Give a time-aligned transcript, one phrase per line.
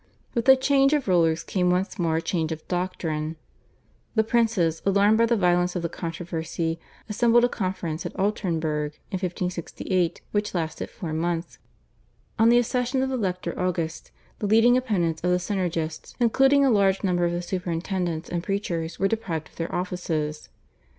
[0.33, 3.35] With the change of rulers came once more a change of doctrine.
[4.15, 9.17] The princes, alarmed by the violence of the controversy, assembled a conference at Alternburg in
[9.19, 12.47] 1568 which lasted four months without arriving at any agreement.
[12.47, 12.57] On the
[12.97, 17.23] accession of the Elector August the leading opponents of the Synergists, including a large number
[17.25, 20.49] of the superintendents and preachers, were deprived of their offices.